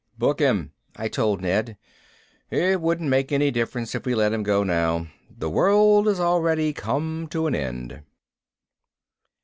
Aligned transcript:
"Book 0.17 0.39
him," 0.39 0.73
I 0.95 1.09
told 1.09 1.41
Ned. 1.41 1.77
"It 2.49 2.81
wouldn't 2.81 3.07
make 3.11 3.31
any 3.31 3.51
difference 3.51 3.93
if 3.93 4.03
we 4.03 4.15
let 4.15 4.33
him 4.33 4.41
go 4.41 4.63
now. 4.63 5.05
The 5.29 5.47
world 5.47 6.07
has 6.07 6.19
already 6.19 6.73
come 6.73 7.27
to 7.29 7.45
an 7.45 7.53
end." 7.53 8.01